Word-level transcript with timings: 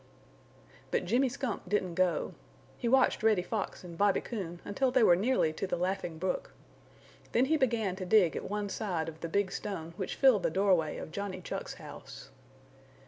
But 0.89 1.05
Jimmy 1.05 1.29
Skunk 1.29 1.69
didn't 1.69 1.93
go. 1.93 2.33
He 2.75 2.87
watched 2.87 3.21
Reddy 3.21 3.43
Fox 3.43 3.83
and 3.83 3.99
Bobby 3.99 4.19
Coon 4.19 4.59
until 4.65 4.89
they 4.89 5.03
were 5.03 5.15
nearly 5.15 5.53
to 5.53 5.67
the 5.67 5.77
Laughing 5.77 6.17
Brook. 6.17 6.53
Then 7.33 7.45
he 7.45 7.55
began 7.55 7.95
to 7.97 8.05
dig 8.07 8.35
at 8.35 8.49
one 8.49 8.67
side 8.69 9.07
of 9.07 9.19
the 9.21 9.29
big 9.29 9.51
stone 9.51 9.93
which 9.97 10.15
filled 10.15 10.41
the 10.41 10.49
doorway 10.49 10.97
of 10.97 11.11
Johnny 11.11 11.39
Chuck's 11.39 11.75
house. 11.75 12.31